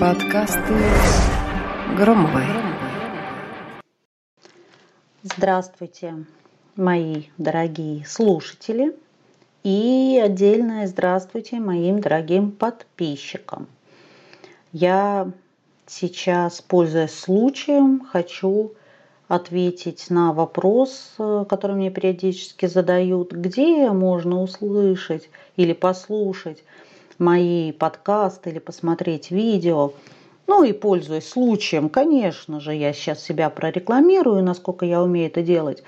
Подкасты 0.00 0.74
Громовой. 1.98 2.44
Здравствуйте, 5.22 6.24
мои 6.76 7.24
дорогие 7.36 8.06
слушатели. 8.06 8.96
И 9.62 10.18
отдельное 10.22 10.86
здравствуйте 10.86 11.60
моим 11.60 12.00
дорогим 12.00 12.52
подписчикам. 12.52 13.66
Я 14.72 15.30
сейчас, 15.86 16.62
пользуясь 16.62 17.18
случаем, 17.18 18.06
хочу 18.10 18.72
ответить 19.28 20.08
на 20.08 20.32
вопрос, 20.32 21.16
э, 21.18 21.44
который 21.48 21.76
мне 21.76 21.90
периодически 21.90 22.64
задают, 22.64 23.32
где 23.32 23.90
можно 23.90 24.40
услышать 24.40 25.28
или 25.56 25.74
послушать 25.74 26.64
мои 27.18 27.72
подкасты 27.72 28.50
или 28.50 28.58
посмотреть 28.58 29.30
видео. 29.30 29.92
Ну 30.46 30.62
и 30.64 30.72
пользуясь 30.72 31.28
случаем, 31.28 31.88
конечно 31.88 32.60
же, 32.60 32.74
я 32.74 32.92
сейчас 32.92 33.22
себя 33.22 33.50
прорекламирую, 33.50 34.42
насколько 34.42 34.84
я 34.84 35.02
умею 35.02 35.28
это 35.28 35.42
делать. 35.42 35.82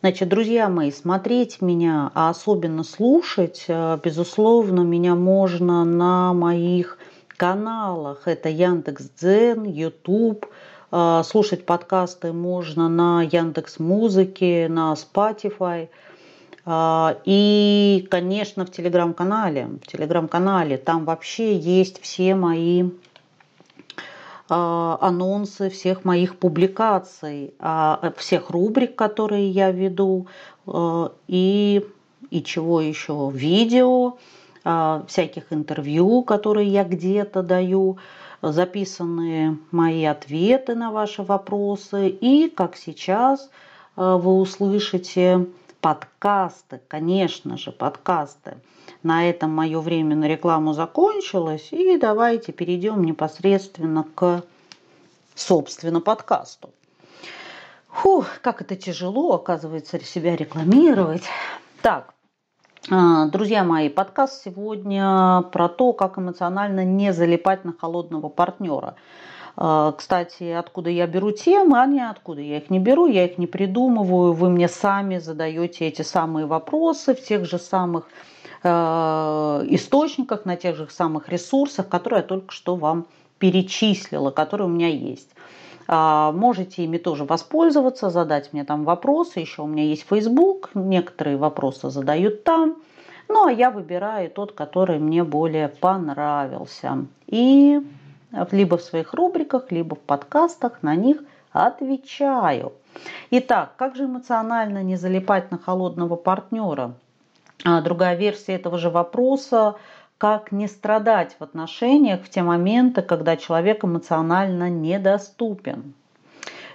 Значит, 0.00 0.28
друзья 0.28 0.68
мои, 0.68 0.90
смотреть 0.90 1.60
меня, 1.60 2.10
а 2.14 2.30
особенно 2.30 2.84
слушать, 2.84 3.66
э, 3.68 3.98
безусловно, 4.02 4.80
меня 4.80 5.14
можно 5.14 5.84
на 5.84 6.32
моих 6.32 6.98
каналах. 7.36 8.26
Это 8.26 8.48
Яндекс.Дзен, 8.48 9.64
YouTube, 9.64 10.46
а, 10.92 11.22
слушать 11.22 11.64
подкасты 11.66 12.32
можно 12.32 12.88
на 12.88 13.22
Яндекс 13.22 13.78
Музыке, 13.78 14.66
на 14.68 14.94
Spotify. 14.94 15.88
А, 16.72 17.16
и, 17.24 18.06
конечно, 18.12 18.64
в 18.64 18.70
телеграм-канале. 18.70 19.66
В 19.82 19.88
телеграм-канале 19.88 20.76
там 20.76 21.04
вообще 21.04 21.58
есть 21.58 22.00
все 22.00 22.36
мои 22.36 22.90
а, 24.48 24.96
анонсы 25.00 25.68
всех 25.68 26.04
моих 26.04 26.38
публикаций, 26.38 27.54
всех 28.16 28.50
рубрик, 28.50 28.94
которые 28.94 29.50
я 29.50 29.72
веду, 29.72 30.28
и, 31.26 31.84
и 32.30 32.42
чего 32.44 32.80
еще, 32.80 33.32
видео, 33.34 34.18
всяких 34.62 35.52
интервью, 35.52 36.22
которые 36.22 36.68
я 36.68 36.84
где-то 36.84 37.42
даю 37.42 37.98
записаны 38.42 39.58
мои 39.72 40.04
ответы 40.04 40.76
на 40.76 40.92
ваши 40.92 41.24
вопросы. 41.24 42.08
И, 42.08 42.48
как 42.48 42.76
сейчас, 42.76 43.50
вы 43.96 44.38
услышите 44.38 45.48
подкасты, 45.80 46.80
конечно 46.88 47.56
же, 47.56 47.72
подкасты. 47.72 48.58
На 49.02 49.28
этом 49.28 49.50
мое 49.50 49.80
время 49.80 50.16
на 50.16 50.26
рекламу 50.26 50.72
закончилось. 50.72 51.68
И 51.72 51.96
давайте 51.96 52.52
перейдем 52.52 53.02
непосредственно 53.04 54.04
к, 54.14 54.42
собственно, 55.34 56.00
подкасту. 56.00 56.70
Фух, 57.88 58.26
как 58.42 58.62
это 58.62 58.76
тяжело, 58.76 59.34
оказывается, 59.34 59.98
себя 60.00 60.36
рекламировать. 60.36 61.24
Так, 61.82 62.14
а, 62.88 63.26
друзья 63.26 63.62
мои, 63.62 63.88
подкаст 63.88 64.42
сегодня 64.42 65.42
про 65.52 65.68
то, 65.68 65.92
как 65.92 66.18
эмоционально 66.18 66.84
не 66.84 67.12
залипать 67.12 67.64
на 67.64 67.72
холодного 67.72 68.28
партнера. 68.28 68.96
А, 69.56 69.92
кстати, 69.92 70.44
откуда 70.44 70.90
я 70.90 71.06
беру 71.06 71.32
темы, 71.32 71.80
а 71.80 71.86
не 71.86 72.00
откуда 72.00 72.40
я 72.40 72.58
их 72.58 72.70
не 72.70 72.78
беру, 72.78 73.06
я 73.06 73.24
их 73.24 73.38
не 73.38 73.46
придумываю. 73.46 74.32
Вы 74.32 74.50
мне 74.50 74.68
сами 74.68 75.18
задаете 75.18 75.86
эти 75.86 76.02
самые 76.02 76.46
вопросы 76.46 77.14
в 77.14 77.22
тех 77.22 77.44
же 77.44 77.58
самых 77.58 78.06
э, 78.62 78.68
источниках, 78.68 80.44
на 80.44 80.56
тех 80.56 80.76
же 80.76 80.88
самых 80.88 81.28
ресурсах, 81.28 81.88
которые 81.88 82.20
я 82.20 82.26
только 82.26 82.52
что 82.52 82.76
вам 82.76 83.06
перечислила, 83.38 84.30
которые 84.30 84.68
у 84.68 84.70
меня 84.70 84.88
есть. 84.88 85.30
А, 85.92 86.30
можете 86.30 86.84
ими 86.84 86.98
тоже 86.98 87.24
воспользоваться, 87.24 88.10
задать 88.10 88.52
мне 88.52 88.64
там 88.64 88.84
вопросы. 88.84 89.40
Еще 89.40 89.62
у 89.62 89.66
меня 89.66 89.82
есть 89.82 90.06
Facebook, 90.08 90.70
некоторые 90.74 91.36
вопросы 91.36 91.90
задают 91.90 92.44
там. 92.44 92.76
Ну, 93.28 93.46
а 93.46 93.52
я 93.52 93.70
выбираю 93.70 94.30
тот, 94.30 94.52
который 94.52 94.98
мне 94.98 95.24
более 95.24 95.68
понравился. 95.68 97.06
И 97.26 97.80
либо 98.52 98.76
в 98.76 98.82
своих 98.82 99.14
рубриках, 99.14 99.70
либо 99.70 99.94
в 99.96 100.00
подкастах 100.00 100.82
на 100.82 100.94
них 100.94 101.22
отвечаю. 101.52 102.72
Итак, 103.30 103.74
как 103.76 103.96
же 103.96 104.04
эмоционально 104.04 104.82
не 104.82 104.96
залипать 104.96 105.50
на 105.50 105.58
холодного 105.58 106.16
партнера? 106.16 106.94
А 107.64 107.80
другая 107.82 108.16
версия 108.16 108.54
этого 108.54 108.78
же 108.78 108.90
вопроса 108.90 109.76
как 110.18 110.52
не 110.52 110.68
страдать 110.68 111.36
в 111.38 111.42
отношениях 111.42 112.22
в 112.22 112.28
те 112.28 112.42
моменты, 112.42 113.00
когда 113.00 113.36
человек 113.36 113.84
эмоционально 113.84 114.68
недоступен. 114.68 115.94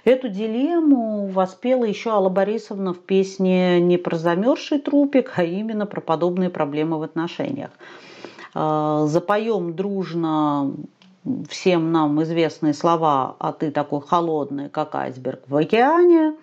Эту 0.04 0.28
дилемму 0.28 1.26
воспела 1.26 1.84
еще 1.84 2.10
Алла 2.10 2.28
Борисовна 2.28 2.92
в 2.92 2.98
песне 2.98 3.80
не 3.80 3.98
про 3.98 4.16
замерзший 4.16 4.80
трупик, 4.80 5.32
а 5.36 5.44
именно 5.44 5.86
про 5.86 6.00
подобные 6.00 6.50
проблемы 6.50 6.98
в 6.98 7.02
отношениях. 7.02 7.70
А, 8.54 9.06
запоем 9.06 9.74
дружно 9.74 10.72
всем 11.48 11.92
нам 11.92 12.22
известные 12.22 12.74
слова 12.74 13.36
«а 13.38 13.52
ты 13.52 13.70
такой 13.70 14.00
холодный, 14.00 14.68
как 14.68 14.94
айсберг 14.94 15.42
в 15.48 15.56
океане», 15.56 16.34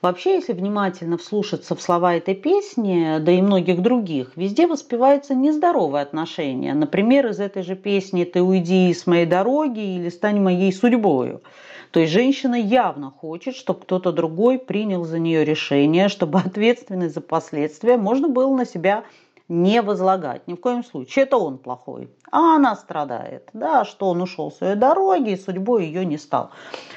Вообще, 0.00 0.36
если 0.36 0.52
внимательно 0.52 1.18
вслушаться 1.18 1.74
в 1.74 1.82
слова 1.82 2.14
этой 2.14 2.36
песни, 2.36 3.18
да 3.18 3.32
и 3.32 3.42
многих 3.42 3.82
других, 3.82 4.30
везде 4.36 4.68
воспевается 4.68 5.34
нездоровое 5.34 6.02
отношение. 6.02 6.72
Например, 6.72 7.26
из 7.26 7.40
этой 7.40 7.64
же 7.64 7.74
песни 7.74 8.22
«Ты 8.22 8.40
уйди 8.40 8.94
с 8.94 9.08
моей 9.08 9.26
дороги» 9.26 9.96
или 9.96 10.08
«Стань 10.08 10.40
моей 10.40 10.72
судьбою». 10.72 11.42
То 11.90 12.00
есть 12.00 12.12
женщина 12.12 12.54
явно 12.54 13.10
хочет, 13.10 13.56
чтобы 13.56 13.80
кто-то 13.80 14.12
другой 14.12 14.58
принял 14.58 15.04
за 15.04 15.18
нее 15.18 15.44
решение, 15.44 16.08
чтобы 16.08 16.38
ответственность 16.38 17.14
за 17.14 17.20
последствия 17.20 17.96
можно 17.96 18.28
было 18.28 18.54
на 18.54 18.66
себя 18.66 19.02
не 19.48 19.80
возлагать. 19.80 20.46
Ни 20.46 20.54
в 20.54 20.60
коем 20.60 20.84
случае. 20.84 21.24
Это 21.24 21.38
он 21.38 21.58
плохой. 21.58 22.10
А 22.30 22.56
она 22.56 22.76
страдает. 22.76 23.48
Да, 23.54 23.84
что 23.84 24.10
он 24.10 24.20
ушел 24.20 24.52
своей 24.52 24.76
дороги, 24.76 25.30
и 25.30 25.36
судьбой 25.36 25.86
ее 25.86 26.04
не 26.04 26.18
стал. 26.18 26.50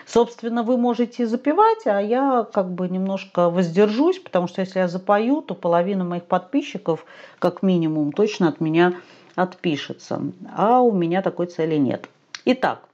Собственно, 0.06 0.64
вы 0.64 0.78
можете 0.78 1.26
запивать, 1.26 1.88
а 1.88 2.00
я 2.02 2.46
как 2.52 2.72
бы 2.72 2.90
немножко 2.90 3.50
воздержусь, 3.50 4.20
потому 4.20 4.48
что 4.48 4.62
если 4.62 4.80
я 4.80 4.90
запою, 4.90 5.42
то 5.42 5.56
половина 5.56 6.04
моих 6.04 6.26
подписчиков, 6.26 7.06
как 7.40 7.64
минимум, 7.64 8.12
точно 8.12 8.50
от 8.50 8.60
меня 8.60 8.94
отпишется. 9.36 10.22
А 10.54 10.82
у 10.82 10.92
меня 10.92 11.22
такой 11.22 11.46
цели 11.46 11.78
нет. 11.78 12.10
Итак, 12.44 12.90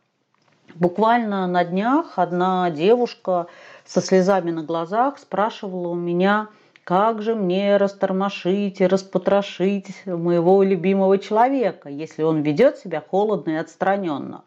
буквально 0.75 1.47
на 1.47 1.63
днях 1.63 2.13
одна 2.19 2.69
девушка 2.69 3.47
со 3.85 4.01
слезами 4.01 4.51
на 4.51 4.61
глазах 4.61 5.17
спрашивала 5.17 5.87
у 5.87 5.95
меня, 5.95 6.49
как 6.87 7.21
же 7.21 7.35
мне 7.35 7.75
растормошить 7.75 8.79
и 8.79 8.87
распотрошить 8.87 9.87
моего 10.05 10.63
любимого 10.63 11.17
человека, 11.17 11.89
если 11.89 12.23
он 12.23 12.43
ведет 12.43 12.77
себя 12.77 13.03
холодно 13.05 13.49
и 13.49 13.55
отстраненно? 13.55 14.45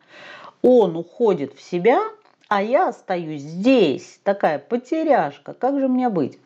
Он 0.63 0.97
уходит 0.97 1.53
в 1.53 1.61
себя, 1.61 2.01
а 2.49 2.63
я 2.63 2.89
остаюсь 2.89 3.43
здесь, 3.43 4.21
такая 4.25 4.59
потеряшка, 4.59 5.53
как 5.53 5.79
же 5.79 5.87
мне 5.87 6.09
быть? 6.09 6.39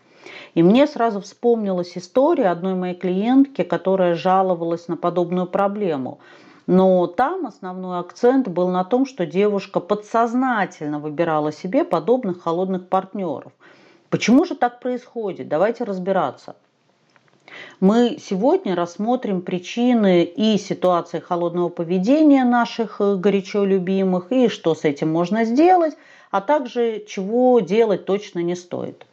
И 0.55 0.65
мне 0.65 0.89
сразу 0.89 1.21
вспомнилась 1.21 1.97
история 1.97 2.49
одной 2.49 2.75
моей 2.75 2.97
клиентки, 2.97 3.63
которая 3.63 4.17
жаловалась 4.17 4.89
на 4.89 4.97
подобную 4.97 5.47
проблему. 5.47 6.19
Но 6.67 7.07
там 7.07 7.47
основной 7.47 8.01
акцент 8.01 8.49
был 8.49 8.67
на 8.69 8.83
том, 8.83 9.07
что 9.07 9.27
девушка 9.27 9.79
подсознательно 9.79 10.99
выбирала 10.99 11.53
себе 11.53 11.85
подобных 11.85 12.43
холодных 12.43 12.89
партнеров– 12.89 13.53
Почему 14.15 14.45
же 14.45 14.55
так 14.55 14.79
происходит? 14.79 15.49
Давайте 15.49 15.83
разбираться. 15.83 16.55
Мы 17.81 18.17
сегодня 18.21 18.77
рассмотрим 18.77 19.43
причины 19.43 20.23
и 20.23 20.57
ситуации 20.57 21.19
холодного 21.19 21.69
поведения 21.69 22.45
наших 22.45 23.01
э, 23.01 23.17
горячо 23.17 23.65
любимых, 23.65 24.31
и 24.31 24.47
что 24.47 24.77
с 24.77 24.85
этим 24.85 25.11
можно 25.11 25.45
сделать, 25.45 25.97
а 26.31 26.41
также 26.41 27.05
чего 27.09 27.59
делать 27.59 28.05
точно 28.05 28.39
не 28.39 28.55
стоит. 28.55 29.05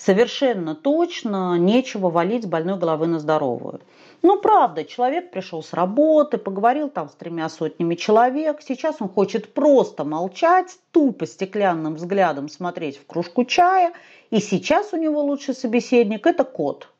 Совершенно 0.00 0.74
точно 0.74 1.58
нечего 1.58 2.08
валить 2.08 2.44
с 2.44 2.46
больной 2.46 2.78
головы 2.78 3.06
на 3.06 3.18
здоровую. 3.18 3.80
Ну, 4.22 4.40
правда, 4.40 4.82
человек 4.82 5.30
пришел 5.30 5.62
с 5.62 5.74
работы, 5.74 6.38
поговорил 6.38 6.88
там 6.88 7.10
с 7.10 7.12
тремя 7.12 7.50
сотнями 7.50 7.96
человек. 7.96 8.62
Сейчас 8.66 8.96
он 9.00 9.10
хочет 9.10 9.52
просто 9.52 10.04
молчать, 10.04 10.78
тупо 10.90 11.26
стеклянным 11.26 11.96
взглядом 11.96 12.48
смотреть 12.48 12.96
в 12.96 13.06
кружку 13.06 13.44
чая. 13.44 13.92
И 14.30 14.40
сейчас 14.40 14.94
у 14.94 14.96
него 14.96 15.22
лучший 15.22 15.54
собеседник– 15.54 16.26
это 16.28 16.44
кот– 16.44 16.88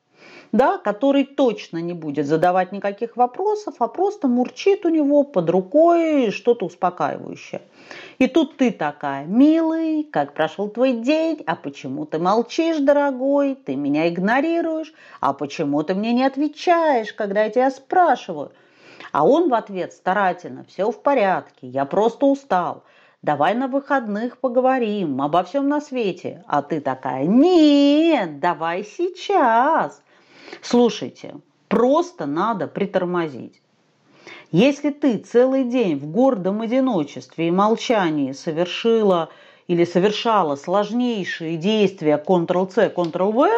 да, 0.53 0.79
который 0.79 1.25
точно 1.25 1.79
не 1.79 1.93
будет 1.93 2.27
задавать 2.27 2.73
никаких 2.73 3.17
вопросов, 3.17 3.77
а 3.79 3.89
просто 3.89 4.29
мурчит 4.29 4.85
у 4.85 4.89
него 4.89 5.23
под 5.23 5.51
рукой 5.51 6.31
что-то 6.31 6.67
успокаивающее. 6.67 7.63
И 8.19 8.27
тут 8.27 8.57
ты 8.57 8.71
такая, 8.71 9.25
милый, 9.25 10.05
как 10.05 10.35
прошел 10.35 10.69
твой 10.69 10.93
день, 10.93 11.43
а 11.47 11.57
почему 11.57 12.07
ты 12.07 12.19
молчишь, 12.19 12.79
дорогой, 12.79 13.55
ты 13.55 13.77
меня 13.77 14.09
игнорируешь, 14.09 14.93
а 15.21 15.33
почему 15.33 15.83
ты 15.83 15.95
мне 15.95 16.13
не 16.13 16.25
отвечаешь, 16.25 17.13
когда 17.13 17.45
я 17.45 17.51
тебя 17.51 17.71
спрашиваю? 17.71 18.53
А 19.13 19.27
он 19.27 19.49
в 19.49 19.55
ответ 19.55 19.93
старательно, 19.93 20.65
все 20.65 20.91
в 20.91 21.03
порядке, 21.03 21.67
я 21.67 21.85
просто 21.85 22.27
устал. 22.27 22.85
Давай 23.23 23.55
на 23.55 23.69
выходных 23.69 24.39
поговорим 24.39 25.21
обо 25.21 25.43
всем 25.43 25.69
на 25.69 25.83
свете. 25.83 26.43
А 26.47 26.63
ты 26.63 26.81
такая, 26.81 27.25
нет, 27.27 28.41
давай 28.41 28.83
сейчас. 28.83 30.01
Слушайте, 30.63 31.37
просто 31.69 32.27
надо 32.27 32.67
притормозить. 32.67 33.61
Если 34.53 34.91
ты 34.91 35.19
целый 35.19 35.65
день 35.65 35.97
в 35.97 36.07
гордом 36.07 36.61
одиночестве 36.61 37.49
и 37.49 37.51
молчании 37.51 38.33
совершила 38.33 39.29
или 39.69 39.85
совершала 39.85 40.57
сложнейшие 40.57 41.57
действия 41.57 42.23
Ctrl-C, 42.27 42.93
Ctrl-V, 42.95 43.49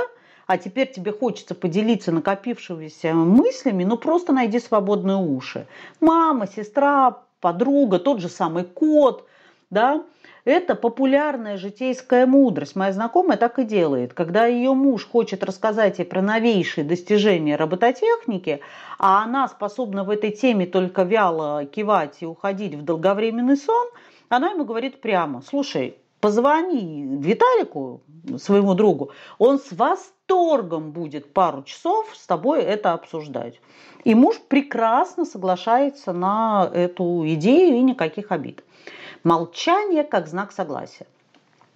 а 0.47 0.59
теперь 0.59 0.93
тебе 0.93 1.13
хочется 1.13 1.55
поделиться 1.55 2.13
накопившимися 2.13 3.15
мыслями, 3.15 3.85
ну 3.85 3.97
просто 3.97 4.33
найди 4.33 4.61
свободные 4.61 5.17
уши. 5.17 5.67
Мама, 6.01 6.47
сестра, 6.47 7.23
подруга, 7.41 7.99
тот 7.99 8.21
же 8.21 8.29
самый 8.29 8.65
кот, 8.65 9.27
да, 9.71 10.05
это 10.45 10.75
популярная 10.75 11.57
житейская 11.57 12.27
мудрость. 12.27 12.75
Моя 12.75 12.93
знакомая 12.93 13.37
так 13.37 13.59
и 13.59 13.65
делает. 13.65 14.13
Когда 14.13 14.47
ее 14.47 14.75
муж 14.75 15.07
хочет 15.07 15.45
рассказать 15.45 15.99
ей 15.99 16.05
про 16.05 16.21
новейшие 16.21 16.85
достижения 16.85 17.57
робототехники, 17.57 18.61
а 18.99 19.23
она 19.23 19.49
способна 19.49 20.05
в 20.05 20.11
этой 20.11 20.31
теме 20.31 20.67
только 20.67 21.03
вяло 21.03 21.65
кивать 21.65 22.19
и 22.21 22.27
уходить 22.27 22.75
в 22.75 22.83
долговременный 22.83 23.57
сон, 23.57 23.89
она 24.29 24.51
ему 24.51 24.65
говорит 24.65 25.01
прямо, 25.01 25.43
слушай, 25.43 25.97
позвони 26.21 27.19
Виталику, 27.21 28.03
своему 28.39 28.75
другу, 28.75 29.11
он 29.39 29.59
с 29.59 29.73
восторгом 29.73 30.93
будет 30.93 31.33
пару 31.33 31.65
часов 31.65 32.09
с 32.15 32.27
тобой 32.27 32.63
это 32.63 32.93
обсуждать. 32.93 33.61
И 34.05 34.15
муж 34.15 34.41
прекрасно 34.49 35.25
соглашается 35.25 36.13
на 36.13 36.71
эту 36.73 37.25
идею 37.27 37.77
и 37.77 37.83
никаких 37.83 38.33
обид. 38.33 38.65
Молчание 39.25 40.05
как 40.05 40.29
знак 40.29 40.53
согласия. 40.53 41.07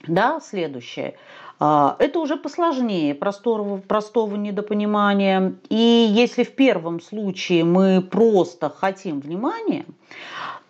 Да, 0.07 0.41
следующее. 0.41 1.17
А, 1.59 1.97
это 1.99 2.21
уже 2.21 2.37
посложнее 2.37 3.15
простого, 3.15 3.79
простого 3.79 4.37
недопонимания. 4.37 5.55
И 5.69 5.75
если 6.11 6.45
в 6.45 6.55
первом 6.55 7.01
случае 7.01 7.65
мы 7.65 8.03
просто 8.03 8.71
хотим 8.71 9.21
внимания, 9.21 9.87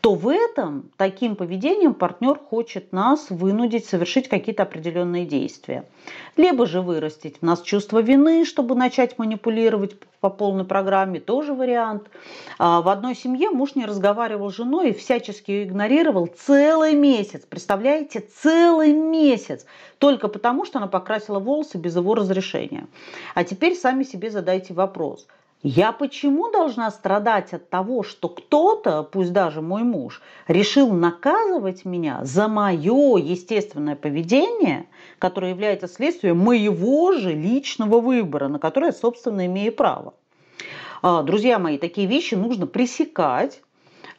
то 0.06 0.14
в 0.14 0.28
этом 0.28 0.92
таким 0.96 1.34
поведением 1.34 1.92
партнер 1.92 2.38
хочет 2.38 2.92
нас 2.92 3.28
вынудить 3.28 3.86
совершить 3.86 4.28
какие-то 4.28 4.62
определенные 4.62 5.26
действия. 5.26 5.84
Либо 6.36 6.64
же 6.64 6.80
вырастить 6.80 7.38
в 7.40 7.42
нас 7.42 7.60
чувство 7.60 8.00
вины, 8.00 8.44
чтобы 8.44 8.76
начать 8.76 9.18
манипулировать 9.18 9.96
по 10.20 10.30
полной 10.30 10.64
программе, 10.64 11.18
тоже 11.18 11.54
вариант. 11.54 12.08
А 12.56 12.82
в 12.82 12.88
одной 12.88 13.16
семье 13.16 13.50
муж 13.50 13.74
не 13.74 13.84
разговаривал 13.84 14.52
с 14.52 14.54
женой 14.54 14.90
и 14.90 14.94
всячески 14.94 15.50
ее 15.50 15.64
игнорировал 15.64 16.28
целый 16.28 16.94
месяц. 16.94 17.42
Представляете, 17.44 18.20
целый 18.20 18.92
месяц. 18.92 19.66
Только 19.98 20.28
потому, 20.28 20.64
что 20.64 20.78
она 20.78 20.86
покрасила 20.86 21.40
волосы 21.40 21.78
без 21.78 21.96
его 21.96 22.14
разрешения. 22.14 22.86
А 23.34 23.42
теперь 23.42 23.74
сами 23.74 24.04
себе 24.04 24.30
задайте 24.30 24.72
вопрос– 24.72 25.26
я 25.68 25.90
почему 25.90 26.48
должна 26.52 26.88
страдать 26.92 27.52
от 27.52 27.68
того, 27.70 28.04
что 28.04 28.28
кто-то, 28.28 29.02
пусть 29.02 29.32
даже 29.32 29.62
мой 29.62 29.82
муж, 29.82 30.22
решил 30.46 30.92
наказывать 30.92 31.84
меня 31.84 32.20
за 32.22 32.46
мое 32.46 33.16
естественное 33.16 33.96
поведение, 33.96 34.86
которое 35.18 35.50
является 35.50 35.88
следствием 35.88 36.38
моего 36.38 37.14
же 37.14 37.32
личного 37.32 37.98
выбора, 37.98 38.46
на 38.46 38.60
которое 38.60 38.92
собственно, 38.92 39.44
имею 39.46 39.72
право? 39.72 40.14
А, 41.02 41.24
друзья 41.24 41.58
мои, 41.58 41.78
такие 41.78 42.06
вещи 42.06 42.36
нужно 42.36 42.68
пресекать, 42.68 43.60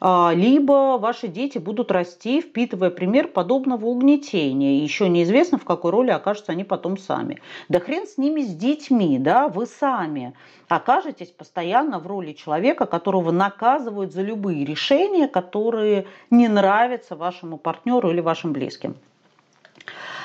либо 0.00 0.98
ваши 0.98 1.28
дети 1.28 1.58
будут 1.58 1.90
расти, 1.90 2.40
впитывая 2.40 2.90
пример 2.90 3.28
подобного 3.28 3.86
угнетения. 3.86 4.82
еще 4.82 5.08
неизвестно, 5.08 5.58
в 5.58 5.64
какой 5.64 5.90
роли 5.90 6.10
окажутся 6.10 6.52
они 6.52 6.64
потом 6.64 6.98
сами. 6.98 7.40
Да 7.68 7.80
хрен 7.80 8.06
с 8.06 8.18
ними, 8.18 8.42
с 8.42 8.54
детьми, 8.54 9.18
да, 9.18 9.48
вы 9.48 9.66
сами 9.66 10.34
окажетесь 10.68 11.30
постоянно 11.30 11.98
в 11.98 12.06
роли 12.06 12.32
человека, 12.32 12.86
которого 12.86 13.30
наказывают 13.30 14.12
за 14.12 14.22
любые 14.22 14.64
решения, 14.64 15.26
которые 15.26 16.06
не 16.30 16.48
нравятся 16.48 17.16
вашему 17.16 17.56
партнеру 17.58 18.10
или 18.10 18.20
вашим 18.20 18.52
близким. 18.52 18.96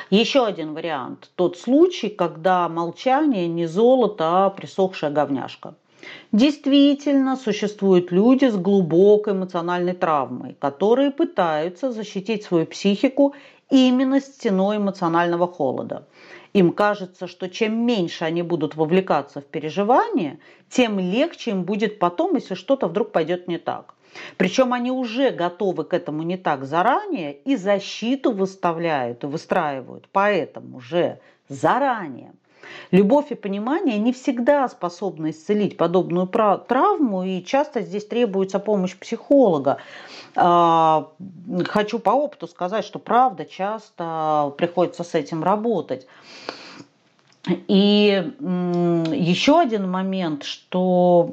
Еще 0.10 0.46
один 0.46 0.74
вариант. 0.74 1.32
Тот 1.36 1.58
случай, 1.58 2.10
когда 2.10 2.70
молчание 2.70 3.48
не 3.48 3.66
золото, 3.66 4.46
а 4.46 4.50
присохшая 4.50 5.10
говняшка. 5.10 5.76
Действительно, 6.32 7.36
существуют 7.36 8.12
люди 8.12 8.46
с 8.46 8.56
глубокой 8.56 9.34
эмоциональной 9.34 9.94
травмой, 9.94 10.56
которые 10.60 11.12
пытаются 11.12 11.92
защитить 11.92 12.44
свою 12.44 12.66
психику 12.66 13.36
именно 13.70 14.20
стеной 14.20 14.78
эмоционального 14.78 15.48
холода. 15.48 16.08
Им 16.54 16.72
кажется, 16.72 17.28
что 17.28 17.50
чем 17.50 17.86
меньше 17.86 18.26
они 18.26 18.44
будут 18.44 18.76
вовлекаться 18.76 19.42
в 19.42 19.46
переживания, 19.46 20.40
тем 20.70 21.00
легче 21.00 21.52
им 21.52 21.64
будет 21.64 22.00
потом, 22.00 22.36
если 22.36 22.54
что-то 22.54 22.88
вдруг 22.88 23.12
пойдет 23.12 23.48
не 23.48 23.58
так. 23.58 23.96
Причем 24.38 24.74
они 24.74 24.92
уже 24.92 25.32
готовы 25.32 25.84
к 25.84 25.94
этому 25.94 26.22
не 26.22 26.38
так 26.38 26.66
заранее 26.66 27.34
и 27.34 27.56
защиту 27.56 28.32
выставляют 28.32 29.24
и 29.24 29.28
выстраивают, 29.28 30.08
поэтому 30.12 30.80
же 30.80 31.20
заранее. 31.50 32.34
Любовь 32.92 33.32
и 33.32 33.36
понимание 33.36 33.98
не 33.98 34.14
всегда 34.14 34.68
способны 34.68 35.32
исцелить 35.32 35.78
подобную 35.78 36.28
травму, 36.28 37.24
и 37.24 37.44
часто 37.44 37.82
здесь 37.82 38.06
требуется 38.06 38.60
помощь 38.60 38.96
психолога. 38.96 39.78
А, 40.36 41.10
хочу 41.66 42.00
по 42.00 42.12
опыту 42.12 42.48
сказать, 42.48 42.86
что 42.86 43.00
правда 43.00 43.46
часто 43.46 44.54
приходится 44.58 45.04
с 45.04 45.16
этим 45.16 45.44
работать. 45.44 46.08
И 47.48 48.32
еще 48.40 49.60
один 49.60 49.92
момент, 49.92 50.44
что 50.44 51.30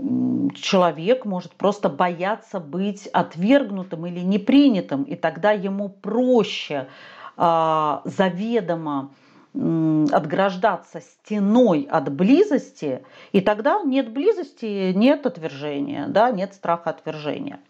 человек 0.56 1.24
может 1.24 1.52
просто 1.52 1.88
бояться 1.88 2.58
быть 2.58 3.06
отвергнутым 3.06 4.06
или 4.06 4.18
непринятым, 4.18 5.04
и 5.04 5.14
тогда 5.14 5.52
ему 5.52 5.88
проще 5.88 6.88
а, 7.36 8.02
заведомо 8.04 9.10
отграждаться 9.54 11.00
стеной 11.00 11.86
от 11.90 12.12
близости, 12.12 13.02
и 13.32 13.40
тогда 13.40 13.82
нет 13.82 14.12
близости, 14.12 14.92
нет 14.92 15.26
отвержения, 15.26 16.06
да, 16.08 16.30
нет 16.30 16.54
страха 16.54 16.90
отвержения. 16.90 17.60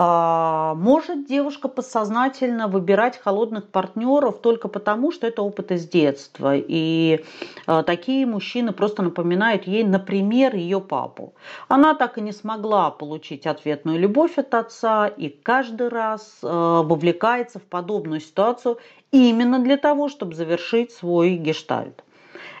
А, 0.00 0.74
может 0.76 1.26
девушка 1.26 1.66
подсознательно 1.66 2.68
выбирать 2.68 3.18
холодных 3.18 3.68
партнеров 3.68 4.38
только 4.40 4.68
потому, 4.68 5.10
что 5.10 5.26
это 5.26 5.42
опыт 5.42 5.72
из 5.72 5.88
детства. 5.88 6.52
И 6.56 7.24
а, 7.66 7.82
такие 7.82 8.24
мужчины 8.24 8.72
просто 8.72 9.02
напоминают 9.02 9.66
ей, 9.66 9.82
например, 9.82 10.54
ее 10.54 10.80
папу. 10.80 11.34
Она 11.66 11.94
так 11.94 12.16
и 12.16 12.20
не 12.20 12.30
смогла 12.30 12.92
получить 12.92 13.44
ответную 13.44 13.98
любовь 13.98 14.38
от 14.38 14.54
отца 14.54 15.08
и 15.08 15.30
каждый 15.30 15.88
раз 15.88 16.38
а, 16.44 16.84
вовлекается 16.84 17.58
в 17.58 17.64
подобную 17.64 18.20
ситуацию 18.20 18.78
именно 19.10 19.58
для 19.58 19.76
того, 19.76 20.08
чтобы 20.08 20.34
завершить 20.34 20.92
свой 20.92 21.34
гештальт. 21.34 22.04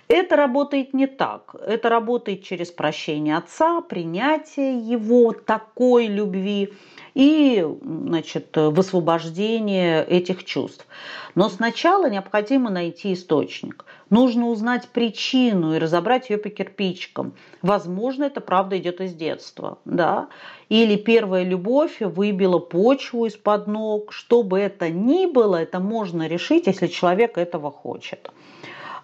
Это 0.08 0.36
работает 0.36 0.94
не 0.94 1.06
так. 1.06 1.54
Это 1.66 1.90
работает 1.90 2.42
через 2.42 2.70
прощение 2.70 3.36
отца, 3.36 3.82
принятие 3.82 4.78
его 4.78 5.32
такой 5.32 6.06
любви 6.06 6.72
и 7.14 7.66
значит, 7.82 8.56
высвобождение 8.56 10.02
этих 10.02 10.44
чувств. 10.44 10.86
Но 11.34 11.50
сначала 11.50 12.08
необходимо 12.08 12.70
найти 12.70 13.12
источник. 13.12 13.84
Нужно 14.08 14.48
узнать 14.48 14.88
причину 14.88 15.74
и 15.74 15.78
разобрать 15.78 16.30
ее 16.30 16.38
по 16.38 16.48
кирпичикам. 16.48 17.34
Возможно, 17.60 18.24
это 18.24 18.40
правда 18.40 18.78
идет 18.78 19.02
из 19.02 19.12
детства. 19.12 19.78
Да? 19.84 20.28
Или 20.70 20.96
первая 20.96 21.44
любовь 21.44 22.00
выбила 22.00 22.58
почву 22.58 23.26
из-под 23.26 23.66
ног. 23.66 24.12
Что 24.12 24.42
бы 24.42 24.58
это 24.58 24.88
ни 24.88 25.26
было, 25.26 25.56
это 25.56 25.80
можно 25.80 26.26
решить, 26.28 26.66
если 26.66 26.86
человек 26.86 27.36
этого 27.36 27.70
хочет. 27.70 28.30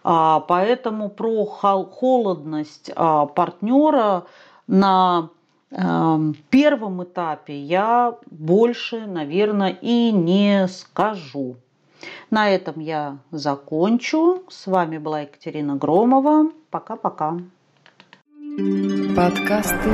А, 0.05 0.41
поэтому 0.41 1.09
про 1.09 1.47
холодность 1.47 2.91
а, 2.95 3.25
партнера 3.25 4.25
на 4.67 5.31
эм, 5.71 6.37
первом 6.51 7.03
этапе 7.03 7.59
я 7.59 8.15
больше, 8.31 9.07
наверное, 9.07 9.71
и 9.71 10.13
не 10.13 10.69
скажу. 10.69 11.57
На 12.31 12.51
этом 12.51 12.81
я 12.81 13.17
закончу. 13.31 14.43
С 14.49 14.67
вами 14.67 14.99
была 14.99 15.23
Екатерина 15.23 15.77
Громова. 15.77 16.51
Пока-пока. 16.71 17.39
Подкасты 19.17 19.91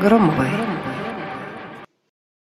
Громовой. 0.00 0.71